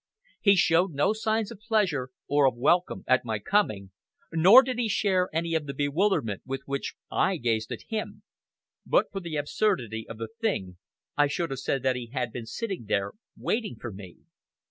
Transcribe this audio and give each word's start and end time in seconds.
He 0.41 0.55
showed 0.55 0.93
no 0.93 1.13
signs 1.13 1.51
of 1.51 1.59
pleasure 1.59 2.09
or 2.27 2.47
of 2.47 2.55
welcome 2.55 3.03
at 3.05 3.23
my 3.23 3.37
coming, 3.37 3.91
nor 4.33 4.63
did 4.63 4.79
he 4.79 4.89
share 4.89 5.29
any 5.31 5.53
of 5.53 5.67
the 5.67 5.75
bewilderment 5.75 6.41
with 6.43 6.63
which 6.65 6.95
I 7.11 7.37
gazed 7.37 7.71
at 7.71 7.83
him. 7.89 8.23
But 8.83 9.11
for 9.11 9.19
the 9.19 9.35
absurdity 9.35 10.07
of 10.09 10.17
the 10.17 10.29
thing, 10.39 10.77
I 11.15 11.27
should 11.27 11.51
have 11.51 11.59
said 11.59 11.83
that 11.83 11.95
he 11.97 12.07
had 12.07 12.33
been 12.33 12.47
sitting 12.47 12.85
there 12.85 13.11
waiting 13.37 13.75
for 13.79 13.91
me. 13.91 14.17